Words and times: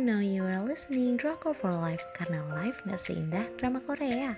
Now 0.00 0.24
you 0.24 0.40
are 0.44 0.64
listening 0.64 1.20
Drama 1.20 1.52
for 1.52 1.68
Life 1.68 2.00
karena 2.16 2.40
life 2.56 2.80
gak 2.88 2.96
seindah 2.96 3.44
drama 3.60 3.84
Korea. 3.84 4.34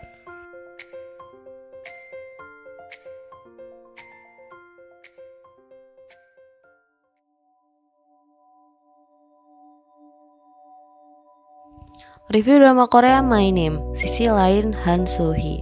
Review 12.33 12.57
drama 12.57 12.89
Korea 12.89 13.21
My 13.21 13.53
Name, 13.53 13.93
sisi 13.93 14.33
lain 14.33 14.73
Han 14.89 15.05
So 15.05 15.37
Hee. 15.37 15.61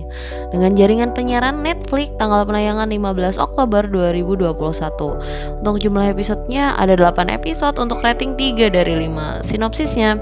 Dengan 0.54 0.78
jaringan 0.78 1.10
penyiaran 1.10 1.64
Netflix 1.64 2.12
tanggal 2.20 2.44
penayangan 2.44 2.86
15 2.86 3.40
Oktober 3.40 3.88
2021 3.88 4.52
Untuk 5.64 5.76
jumlah 5.80 6.12
episodenya 6.12 6.76
ada 6.76 6.92
8 6.92 7.32
episode 7.32 7.80
untuk 7.80 8.04
rating 8.04 8.36
3 8.36 8.68
dari 8.68 8.94
5 9.08 9.48
Sinopsisnya 9.48 10.20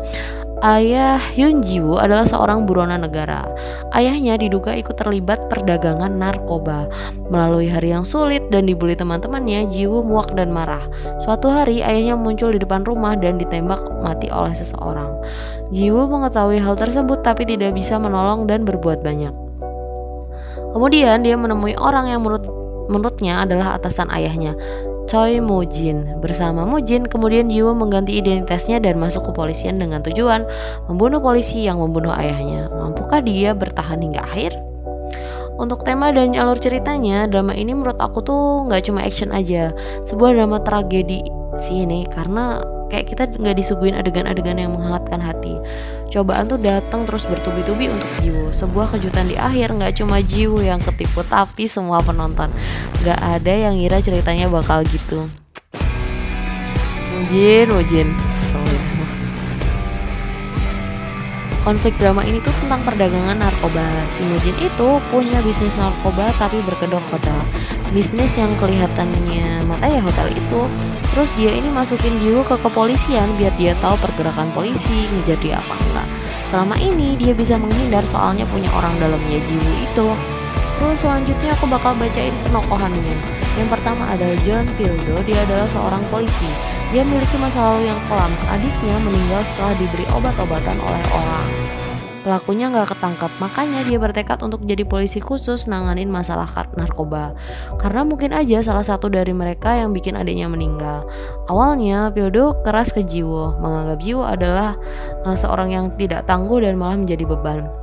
Ayah 0.60 1.16
Hyun 1.32 1.64
Jiwoo 1.64 1.96
adalah 1.96 2.28
seorang 2.28 2.68
buronan 2.68 3.00
negara. 3.00 3.48
Ayahnya 3.96 4.36
diduga 4.36 4.76
ikut 4.76 4.92
terlibat 4.92 5.48
perdagangan 5.48 6.12
narkoba. 6.12 6.84
Melalui 7.32 7.64
hari 7.64 7.96
yang 7.96 8.04
sulit 8.04 8.44
dan 8.52 8.68
dibully 8.68 8.92
teman-temannya, 8.92 9.72
Jiwoo 9.72 10.04
muak 10.04 10.36
dan 10.36 10.52
marah. 10.52 10.84
Suatu 11.24 11.48
hari 11.48 11.80
ayahnya 11.80 12.12
muncul 12.12 12.52
di 12.52 12.60
depan 12.60 12.84
rumah 12.84 13.16
dan 13.16 13.40
ditembak 13.40 13.80
mati 14.04 14.28
oleh 14.28 14.52
seseorang. 14.52 15.08
Jiwoo 15.72 16.04
mengetahui 16.12 16.60
hal 16.60 16.76
tersebut 16.76 17.24
tapi 17.24 17.48
tidak 17.48 17.72
bisa 17.72 17.96
menolong 17.96 18.44
dan 18.44 18.68
berbuat 18.68 19.00
banyak. 19.00 19.32
Kemudian 20.76 21.24
dia 21.24 21.40
menemui 21.40 21.72
orang 21.80 22.12
yang 22.12 22.20
menurut 22.20 22.44
menurutnya 22.92 23.48
adalah 23.48 23.80
atasan 23.80 24.12
ayahnya. 24.12 24.52
Choi 25.10 25.42
Mojin. 25.42 26.22
Bersama 26.22 26.62
Mojin, 26.62 27.02
kemudian 27.02 27.50
Jiwo 27.50 27.74
mengganti 27.74 28.14
identitasnya 28.22 28.78
dan 28.78 28.94
masuk 29.02 29.26
ke 29.26 29.32
polisian 29.34 29.82
dengan 29.82 30.06
tujuan 30.06 30.46
membunuh 30.86 31.18
polisi 31.18 31.66
yang 31.66 31.82
membunuh 31.82 32.14
ayahnya. 32.14 32.70
Mampukah 32.70 33.18
dia 33.18 33.50
bertahan 33.50 33.98
hingga 33.98 34.22
akhir? 34.22 34.54
Untuk 35.58 35.82
tema 35.82 36.14
dan 36.14 36.38
alur 36.38 36.62
ceritanya, 36.62 37.26
drama 37.26 37.58
ini 37.58 37.74
menurut 37.74 37.98
aku 37.98 38.22
tuh 38.22 38.70
nggak 38.70 38.86
cuma 38.86 39.02
action 39.02 39.34
aja, 39.34 39.74
sebuah 40.06 40.38
drama 40.38 40.62
tragedi 40.62 41.26
sih 41.58 41.82
ini 41.82 42.06
karena 42.06 42.62
kayak 42.90 43.06
kita 43.08 43.22
nggak 43.30 43.56
disuguhin 43.56 43.96
adegan-adegan 43.96 44.58
yang 44.58 44.74
menghangatkan 44.74 45.22
hati. 45.22 45.56
Cobaan 46.10 46.50
tuh 46.50 46.58
datang 46.58 47.06
terus 47.06 47.22
bertubi-tubi 47.24 47.86
untuk 47.86 48.10
Jiwo. 48.20 48.50
Sebuah 48.50 48.98
kejutan 48.98 49.30
di 49.30 49.38
akhir 49.38 49.78
nggak 49.78 50.02
cuma 50.02 50.18
Jiwo 50.20 50.58
yang 50.60 50.82
ketipu 50.82 51.22
tapi 51.22 51.70
semua 51.70 52.02
penonton. 52.02 52.50
Nggak 53.06 53.20
ada 53.22 53.52
yang 53.54 53.78
ngira 53.78 54.02
ceritanya 54.02 54.50
bakal 54.50 54.82
gitu. 54.84 55.30
Mujin 57.14 57.70
Mujin 57.70 58.29
Konflik 61.60 61.92
drama 62.00 62.24
ini 62.24 62.40
tuh 62.40 62.54
tentang 62.64 62.80
perdagangan 62.88 63.36
narkoba. 63.36 63.84
Si 64.08 64.24
Mujin 64.24 64.56
itu 64.56 64.88
punya 65.12 65.44
bisnis 65.44 65.76
narkoba 65.76 66.32
tapi 66.40 66.58
berkedok 66.64 67.04
hotel. 67.12 67.36
Bisnis 67.92 68.32
yang 68.38 68.52
kelihatannya 68.56 69.66
mata 69.68 69.86
ya 69.90 70.00
hotel 70.00 70.30
itu 70.32 70.64
Terus 71.10 71.34
dia 71.34 71.50
ini 71.50 71.66
masukin 71.74 72.22
Jiwo 72.22 72.46
ke 72.46 72.54
kepolisian 72.62 73.34
biar 73.34 73.50
dia 73.58 73.74
tahu 73.82 73.98
pergerakan 73.98 74.54
polisi 74.54 75.10
ngejar 75.10 75.58
apa 75.58 75.74
enggak. 75.74 76.08
Selama 76.46 76.78
ini 76.78 77.18
dia 77.18 77.34
bisa 77.34 77.58
menghindar 77.58 78.06
soalnya 78.06 78.46
punya 78.46 78.70
orang 78.70 78.94
dalamnya 79.02 79.42
Jiwo 79.42 79.72
itu. 79.82 80.08
Terus 80.78 81.02
selanjutnya 81.02 81.50
aku 81.58 81.66
bakal 81.66 81.98
bacain 81.98 82.32
penokohannya. 82.46 83.18
Yang 83.58 83.68
pertama 83.74 84.06
ada 84.06 84.28
John 84.46 84.70
Pildo, 84.78 85.18
dia 85.26 85.42
adalah 85.44 85.66
seorang 85.68 86.02
polisi. 86.14 86.48
Dia 86.90 87.06
memiliki 87.06 87.38
masa 87.38 87.62
lalu 87.70 87.86
yang 87.86 88.02
kelam. 88.10 88.34
Adiknya 88.50 88.98
meninggal 88.98 89.46
setelah 89.46 89.78
diberi 89.78 90.02
obat-obatan 90.10 90.74
oleh 90.82 91.04
orang. 91.14 91.48
Pelakunya 92.20 92.68
nggak 92.68 92.92
ketangkap, 92.92 93.32
makanya 93.40 93.80
dia 93.80 93.96
bertekad 93.96 94.44
untuk 94.44 94.60
jadi 94.68 94.84
polisi 94.84 95.24
khusus 95.24 95.64
nanganin 95.64 96.12
masalah 96.12 96.44
narkoba. 96.76 97.32
Karena 97.80 98.04
mungkin 98.04 98.36
aja 98.36 98.60
salah 98.60 98.84
satu 98.84 99.08
dari 99.08 99.32
mereka 99.32 99.72
yang 99.72 99.96
bikin 99.96 100.20
adiknya 100.20 100.50
meninggal. 100.52 101.08
Awalnya, 101.48 102.12
Pildo 102.12 102.60
keras 102.60 102.92
ke 102.92 103.00
Jiwo, 103.00 103.56
menganggap 103.56 104.04
Jiwo 104.04 104.28
adalah 104.28 104.76
uh, 105.24 105.32
seorang 105.32 105.72
yang 105.72 105.86
tidak 105.96 106.28
tangguh 106.28 106.60
dan 106.60 106.76
malah 106.76 107.00
menjadi 107.00 107.24
beban. 107.24 107.79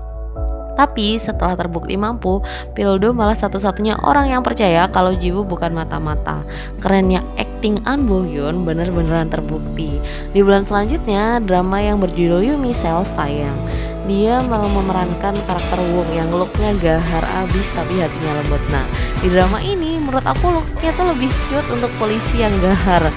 Tapi 0.77 1.17
setelah 1.17 1.57
terbukti 1.57 1.97
mampu, 1.97 2.45
Pildo 2.77 3.11
malah 3.17 3.33
satu-satunya 3.33 3.97
orang 4.05 4.29
yang 4.29 4.45
percaya 4.45 4.85
kalau 4.87 5.17
Jiwo 5.17 5.41
bukan 5.41 5.73
mata-mata. 5.73 6.45
Kerennya 6.77 7.25
acting 7.41 7.81
An 7.89 8.05
Bo 8.05 8.21
Hyun 8.21 8.61
bener-beneran 8.61 9.33
terbukti. 9.33 9.97
Di 10.31 10.39
bulan 10.45 10.69
selanjutnya, 10.69 11.41
drama 11.41 11.81
yang 11.81 11.97
berjudul 11.97 12.45
Yumi 12.45 12.69
Cells 12.69 13.11
tayang 13.17 13.57
dia 14.07 14.39
malah 14.39 14.71
memerankan 14.71 15.35
karakter 15.43 15.79
Wong 15.91 16.07
yang 16.15 16.31
looknya 16.31 16.71
gahar 16.79 17.27
abis 17.43 17.75
tapi 17.75 17.99
hatinya 17.99 18.39
lembut 18.39 18.63
nah 18.71 18.87
di 19.19 19.27
drama 19.27 19.59
ini 19.59 19.99
menurut 19.99 20.23
aku 20.23 20.47
looknya 20.47 20.95
tuh 20.95 21.11
lebih 21.11 21.27
cute 21.51 21.69
untuk 21.75 21.91
polisi 21.99 22.39
yang 22.39 22.55
gahar 22.63 23.11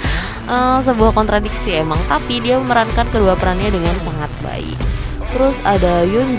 uh, 0.50 0.82
sebuah 0.82 1.14
kontradiksi 1.14 1.78
emang 1.78 1.98
tapi 2.10 2.42
dia 2.42 2.58
memerankan 2.58 3.06
kedua 3.14 3.38
perannya 3.38 3.70
dengan 3.70 3.94
sangat 4.02 4.30
baik 4.42 4.89
terus 5.30 5.56
ada 5.62 6.02
Yoon 6.06 6.34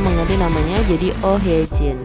mengganti 0.00 0.34
namanya 0.40 0.80
jadi 0.88 1.12
Oh 1.20 1.36
Hye 1.36 1.68
Jin 1.76 2.00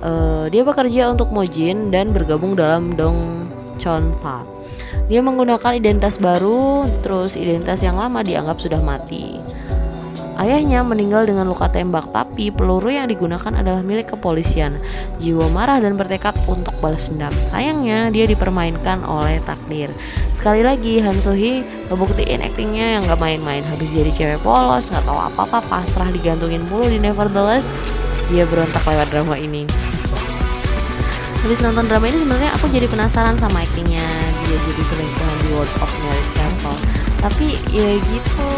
uh, 0.00 0.46
dia 0.46 0.62
bekerja 0.62 1.10
untuk 1.10 1.34
Mojin 1.34 1.90
dan 1.90 2.14
bergabung 2.14 2.54
dalam 2.54 2.94
Dong 2.94 3.50
Chon 3.82 4.14
Pa 4.22 4.46
dia 5.10 5.18
menggunakan 5.18 5.74
identitas 5.74 6.16
baru 6.22 6.86
terus 7.02 7.34
identitas 7.34 7.82
yang 7.82 7.98
lama 7.98 8.22
dianggap 8.22 8.62
sudah 8.62 8.78
mati 8.78 9.42
Ayahnya 10.40 10.80
meninggal 10.80 11.28
dengan 11.28 11.44
luka 11.44 11.68
tembak, 11.68 12.16
tapi 12.16 12.48
peluru 12.48 12.88
yang 12.88 13.12
digunakan 13.12 13.52
adalah 13.52 13.84
milik 13.84 14.16
kepolisian. 14.16 14.72
Jiwa 15.20 15.52
marah 15.52 15.84
dan 15.84 16.00
bertekad 16.00 16.32
untuk 16.48 16.72
balas 16.80 17.12
dendam. 17.12 17.28
Sayangnya, 17.52 18.08
dia 18.08 18.24
dipermainkan 18.24 19.04
oleh 19.04 19.36
takdir. 19.44 19.92
Sekali 20.40 20.64
lagi, 20.64 21.04
Han 21.04 21.20
Sohee 21.20 21.60
ngebuktiin 21.92 22.40
aktingnya 22.40 22.96
yang 22.96 23.04
gak 23.04 23.20
main-main. 23.20 23.60
Habis 23.60 23.92
jadi 23.92 24.08
cewek 24.08 24.40
polos, 24.40 24.88
gak 24.88 25.04
tahu 25.04 25.20
apa-apa, 25.20 25.60
pasrah 25.68 26.08
digantungin 26.08 26.64
mulu 26.64 26.88
di 26.88 26.96
Nevertheless. 26.96 27.68
Dia 28.32 28.48
berontak 28.48 28.80
lewat 28.88 29.12
drama 29.12 29.36
ini. 29.36 29.68
Habis 31.44 31.60
nonton 31.60 31.84
drama 31.92 32.08
ini 32.08 32.24
sebenarnya 32.24 32.56
aku 32.56 32.72
jadi 32.72 32.88
penasaran 32.88 33.36
sama 33.36 33.68
aktingnya 33.68 34.00
dia 34.48 34.58
jadi 34.64 34.82
selingkuhan 34.82 35.36
di 35.44 35.48
World 35.54 35.72
of 35.78 35.92
Married 36.04 36.30
Couple 36.36 36.78
tapi 37.20 37.46
ya 37.70 37.90
gitu 38.00 38.48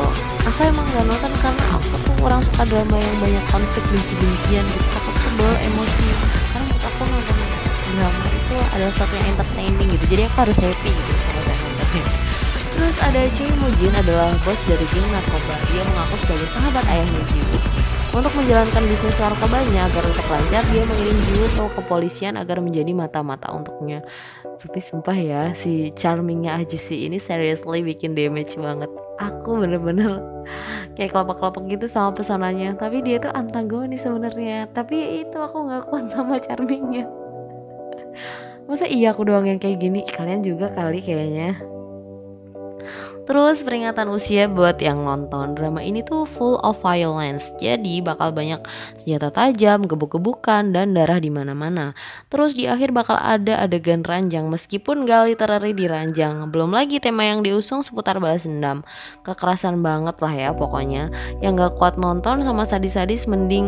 aku 0.47 0.61
emang 0.67 0.87
gak 0.95 1.05
nonton 1.05 1.33
karena 1.43 1.65
aku 1.75 1.99
tuh 1.99 2.15
kurang 2.23 2.43
suka 2.47 2.63
drama 2.65 2.97
yang 2.97 3.17
banyak 3.19 3.45
konflik 3.51 3.85
benci-bencian 3.91 4.65
gitu 4.67 4.87
takut 4.95 5.15
sebel 5.19 5.53
emosi 5.67 6.07
karena 6.55 6.75
aku 6.91 7.03
nonton 7.07 7.37
drama 7.93 8.27
itu 8.33 8.55
adalah 8.73 8.93
sesuatu 8.95 9.15
yang 9.19 9.29
entertaining 9.37 9.89
gitu 9.93 10.05
jadi 10.09 10.23
aku 10.31 10.37
harus 10.47 10.59
happy 10.63 10.91
gitu 10.95 11.32
Terus 12.73 12.97
ada 13.05 13.29
Choi 13.37 13.53
Mujin 13.61 13.93
adalah 13.93 14.33
bos 14.49 14.57
dari 14.65 14.87
geng 14.89 15.05
narkoba. 15.13 15.55
Dia 15.69 15.85
mengaku 15.85 16.17
sebagai 16.25 16.49
sahabat 16.49 16.85
ayahnya 16.89 17.21
Jiwoo. 17.29 17.59
Untuk 18.13 18.33
menjalankan 18.37 18.85
bisnis 18.89 19.17
narkobanya 19.21 19.89
agar 19.89 20.05
untuk 20.05 20.27
lancar, 20.29 20.65
dia 20.73 20.85
mengirim 20.89 21.19
Jiwoo 21.21 21.49
ke 21.53 21.65
kepolisian 21.81 22.41
agar 22.41 22.65
menjadi 22.65 22.93
mata-mata 22.97 23.53
untuknya. 23.53 24.01
Tapi 24.57 24.81
sumpah 24.81 25.17
ya, 25.17 25.43
si 25.53 25.93
charmingnya 25.97 26.61
Ajusi 26.61 27.09
ini 27.09 27.21
seriously 27.21 27.85
bikin 27.85 28.17
damage 28.17 28.57
banget. 28.57 28.89
Aku 29.21 29.61
bener-bener 29.61 30.21
kayak 30.97 31.13
kelopak-kelopak 31.13 31.69
gitu 31.69 31.87
sama 31.89 32.17
pesonanya. 32.17 32.73
Tapi 32.77 33.05
dia 33.05 33.21
tuh 33.21 33.33
antagonis 33.37 34.05
sebenarnya. 34.05 34.69
Tapi 34.73 35.25
itu 35.29 35.37
aku 35.37 35.69
nggak 35.69 35.93
kuat 35.93 36.09
sama 36.09 36.41
charmingnya. 36.41 37.05
Masa 38.69 38.89
iya 38.89 39.13
aku 39.13 39.29
doang 39.29 39.45
yang 39.45 39.61
kayak 39.61 39.81
gini? 39.81 40.05
Kalian 40.05 40.45
juga 40.45 40.73
kali 40.73 41.01
kayaknya. 41.03 41.72
Terus 43.33 43.65
peringatan 43.65 44.13
usia 44.13 44.45
buat 44.45 44.77
yang 44.77 45.09
nonton 45.09 45.57
drama 45.57 45.81
ini 45.81 46.05
tuh 46.05 46.29
full 46.29 46.61
of 46.61 46.77
violence. 46.85 47.49
Jadi 47.57 48.05
bakal 48.05 48.29
banyak 48.29 48.61
senjata 49.01 49.33
tajam, 49.33 49.89
gebuk-gebukan 49.89 50.77
dan 50.77 50.93
darah 50.93 51.17
di 51.17 51.33
mana-mana. 51.33 51.97
Terus 52.29 52.53
di 52.53 52.69
akhir 52.69 52.93
bakal 52.93 53.17
ada 53.17 53.65
adegan 53.65 54.05
ranjang 54.05 54.53
meskipun 54.53 55.09
gak 55.09 55.33
di 55.33 55.87
ranjang. 55.89 56.53
Belum 56.53 56.77
lagi 56.77 57.01
tema 57.01 57.25
yang 57.25 57.41
diusung 57.41 57.81
seputar 57.81 58.21
balas 58.21 58.45
dendam. 58.45 58.85
Kekerasan 59.25 59.81
banget 59.81 60.21
lah 60.21 60.35
ya 60.37 60.51
pokoknya. 60.53 61.09
Yang 61.41 61.53
gak 61.57 61.73
kuat 61.81 61.95
nonton 61.97 62.45
sama 62.45 62.69
sadis-sadis 62.69 63.25
mending 63.25 63.65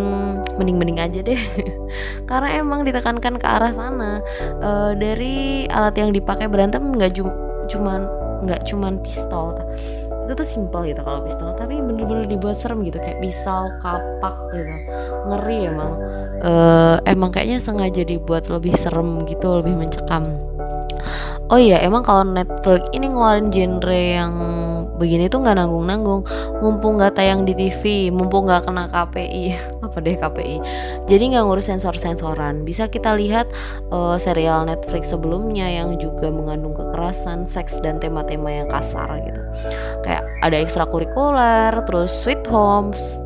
mending-mending 0.60 1.00
aja 1.00 1.24
deh. 1.24 1.40
Karena 2.28 2.60
emang 2.60 2.84
ditekankan 2.84 3.40
ke 3.40 3.46
arah 3.48 3.72
sana. 3.72 4.20
E, 4.60 4.92
dari 5.00 5.64
alat 5.72 5.96
yang 5.96 6.12
dipakai 6.12 6.52
berantem 6.52 6.84
nggak 6.84 7.16
cuma 7.72 8.23
nggak 8.44 8.68
cuman 8.68 9.00
pistol 9.00 9.56
itu 10.24 10.32
tuh 10.32 10.48
simple 10.48 10.88
gitu 10.88 11.04
kalau 11.04 11.20
pistol 11.20 11.52
tapi 11.52 11.76
bener-bener 11.76 12.24
dibuat 12.24 12.56
serem 12.56 12.80
gitu 12.80 12.96
kayak 12.96 13.20
pisau 13.20 13.68
kapak 13.84 14.36
gitu. 14.56 14.74
Ngeri 15.28 15.58
emang. 15.68 15.92
Uh, 16.40 16.96
emang 17.04 17.28
kayaknya 17.28 17.60
sengaja 17.60 18.02
dibuat 18.08 18.48
lebih 18.48 18.72
serem 18.72 19.20
gitu 19.28 19.60
lebih 19.60 19.76
mencekam. 19.76 20.32
Oh 21.52 21.60
iya 21.60 21.84
emang 21.84 22.00
kalau 22.00 22.24
Netflix 22.24 22.88
ini 22.96 23.12
ngeluarin 23.12 23.52
genre 23.52 23.92
yang 24.00 24.32
begini 24.96 25.26
tuh 25.26 25.42
nggak 25.42 25.56
nanggung-nanggung. 25.58 26.22
Mumpung 26.62 26.98
nggak 26.98 27.18
tayang 27.18 27.44
di 27.44 27.52
TV 27.54 28.08
mumpung 28.08 28.46
nggak 28.46 28.68
kena 28.68 28.88
KPI 28.88 29.44
apa 29.84 29.96
deh 30.00 30.16
KPI 30.16 30.56
jadi 31.06 31.24
nggak 31.36 31.44
ngurus 31.44 31.68
sensor-sensoran. 31.68 32.62
Bisa 32.62 32.88
kita 32.88 33.14
lihat 33.14 33.50
uh, 33.92 34.16
serial 34.16 34.64
Netflix 34.66 35.12
sebelumnya 35.12 35.66
yang 35.68 35.96
juga 36.00 36.30
mengandung 36.32 36.72
kekerasan 36.72 37.44
seks 37.44 37.78
dan 37.84 38.00
tema-tema 38.00 38.50
yang 38.50 38.68
kasar 38.70 39.08
gitu. 39.22 39.40
Kayak 40.02 40.24
ada 40.40 40.56
ekstrakurikuler 40.56 41.72
terus 41.86 42.10
Sweet 42.24 42.44
Homes 42.48 43.20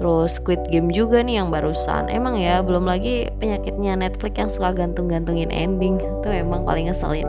Terus 0.00 0.40
Squid 0.40 0.64
Game 0.72 0.88
juga 0.88 1.20
nih 1.20 1.44
yang 1.44 1.52
barusan. 1.52 2.08
Emang 2.08 2.40
ya 2.40 2.64
belum 2.64 2.88
lagi 2.88 3.28
penyakitnya 3.36 4.00
Netflix 4.00 4.32
yang 4.40 4.48
suka 4.48 4.72
gantung-gantungin 4.72 5.52
ending. 5.52 6.00
Itu 6.00 6.32
emang 6.32 6.64
paling 6.64 6.88
ngeselin. 6.88 7.28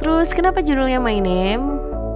Terus 0.00 0.32
kenapa 0.32 0.64
judulnya 0.64 0.96
My 0.96 1.20
Name? 1.20 1.73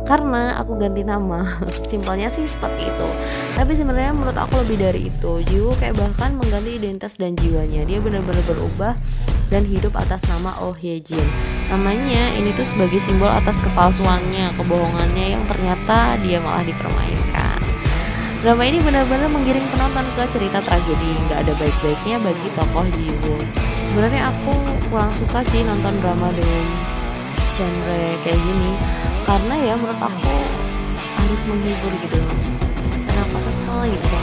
Karena 0.08 0.56
aku 0.56 0.80
ganti 0.80 1.04
nama. 1.04 1.44
Simpelnya 1.92 2.32
sih 2.32 2.48
seperti 2.48 2.88
itu. 2.88 3.08
Tapi 3.52 3.76
sebenarnya 3.76 4.16
menurut 4.16 4.40
aku 4.40 4.64
lebih 4.64 4.80
dari 4.80 5.12
itu. 5.12 5.44
Jiwo 5.44 5.76
kayak 5.76 6.00
bahkan 6.00 6.32
mengganti 6.40 6.80
identitas 6.80 7.20
dan 7.20 7.36
jiwanya. 7.36 7.84
Dia 7.84 8.00
benar-benar 8.00 8.40
berubah 8.48 8.96
dan 9.52 9.68
hidup 9.68 9.92
atas 10.00 10.24
nama 10.32 10.56
Oh 10.64 10.72
Hye 10.72 11.04
Jin. 11.04 11.24
Namanya 11.68 12.32
ini 12.40 12.56
tuh 12.56 12.64
sebagai 12.64 12.96
simbol 12.96 13.28
atas 13.28 13.60
kepalsuannya, 13.60 14.56
kebohongannya 14.56 15.36
yang 15.36 15.44
ternyata 15.44 16.16
dia 16.24 16.40
malah 16.40 16.64
dipermainkan. 16.64 17.60
Drama 18.40 18.62
ini 18.64 18.78
benar-benar 18.80 19.28
menggiring 19.28 19.66
penonton 19.74 20.06
ke 20.14 20.22
cerita 20.30 20.62
tragedi, 20.62 21.10
nggak 21.26 21.42
ada 21.42 21.52
baik-baiknya 21.58 22.16
bagi 22.22 22.48
tokoh 22.56 22.86
Jiwoo. 22.96 23.36
Sebenarnya 23.90 24.30
aku 24.30 24.52
kurang 24.88 25.12
suka 25.18 25.42
sih 25.50 25.66
nonton 25.66 25.92
drama 26.00 26.30
dengan 26.32 26.64
genre 27.58 28.02
kayak 28.22 28.38
gini, 28.38 28.72
karena 29.26 29.54
ya 29.58 29.74
menurut 29.74 29.98
aku 29.98 30.34
harus 31.18 31.40
menghibur 31.50 31.92
gitu. 32.06 32.18
Kenapa 33.10 33.36
kesel 33.42 33.78
gitu? 33.90 34.18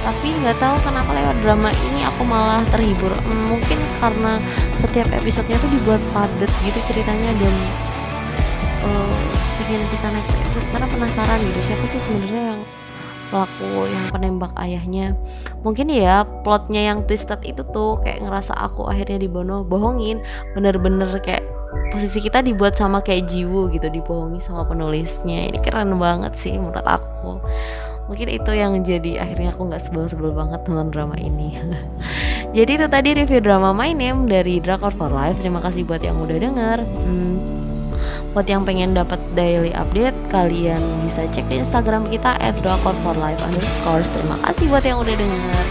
Tapi 0.00 0.26
nggak 0.40 0.56
tahu 0.56 0.76
kenapa 0.80 1.12
lewat 1.12 1.36
drama 1.44 1.68
ini 1.92 2.00
aku 2.08 2.24
malah 2.24 2.64
terhibur. 2.72 3.12
Mungkin 3.28 3.76
karena 4.00 4.40
setiap 4.80 5.12
episodenya 5.12 5.60
tuh 5.60 5.68
dibuat 5.68 6.00
padat 6.16 6.48
gitu 6.64 6.80
ceritanya 6.88 7.36
dan 7.36 7.54
uh, 8.88 9.20
kita 9.70 10.08
next 10.10 10.34
karena 10.74 10.86
penasaran 10.90 11.38
gitu 11.46 11.60
siapa 11.70 11.84
sih 11.86 12.00
sebenarnya 12.02 12.42
yang 12.56 12.62
pelaku 13.30 13.86
yang 13.86 14.04
penembak 14.10 14.50
ayahnya 14.58 15.14
mungkin 15.62 15.86
ya 15.94 16.26
plotnya 16.42 16.90
yang 16.90 17.06
twisted 17.06 17.38
itu 17.46 17.62
tuh 17.70 18.02
kayak 18.02 18.26
ngerasa 18.26 18.50
aku 18.58 18.90
akhirnya 18.90 19.22
dibono 19.22 19.62
bohongin 19.62 20.18
bener-bener 20.58 21.06
kayak 21.22 21.46
posisi 21.90 22.18
kita 22.22 22.42
dibuat 22.42 22.76
sama 22.76 23.02
kayak 23.02 23.30
jiwu 23.30 23.70
gitu 23.70 23.86
dibohongi 23.90 24.40
sama 24.42 24.66
penulisnya. 24.66 25.50
Ini 25.50 25.58
keren 25.62 25.96
banget 25.96 26.36
sih 26.38 26.54
menurut 26.56 26.86
aku. 26.86 27.42
Mungkin 28.10 28.26
itu 28.26 28.50
yang 28.50 28.74
jadi 28.82 29.22
akhirnya 29.22 29.54
aku 29.54 29.70
nggak 29.70 29.86
sebel-sebel 29.86 30.34
banget 30.34 30.66
nonton 30.66 30.90
drama 30.90 31.14
ini. 31.14 31.54
Jadi 32.58 32.82
itu 32.82 32.86
tadi 32.90 33.14
review 33.14 33.38
drama 33.38 33.70
My 33.70 33.94
Name 33.94 34.26
dari 34.26 34.58
Drakor 34.58 34.90
for 34.98 35.06
Life. 35.06 35.38
Terima 35.38 35.62
kasih 35.62 35.86
buat 35.86 36.02
yang 36.02 36.18
udah 36.18 36.34
denger. 36.42 36.78
Hmm, 36.82 37.38
Buat 38.30 38.46
yang 38.46 38.62
pengen 38.62 38.94
dapat 38.94 39.18
daily 39.34 39.74
update, 39.74 40.14
kalian 40.30 40.78
bisa 41.02 41.26
cek 41.34 41.50
di 41.50 41.58
Instagram 41.58 42.06
kita 42.14 42.38
@drakor 42.62 42.94
for 43.02 43.14
life 43.18 43.42
underscore. 43.42 44.06
Terima 44.06 44.38
kasih 44.46 44.70
buat 44.70 44.86
yang 44.86 45.02
udah 45.02 45.14
denger. 45.18 45.64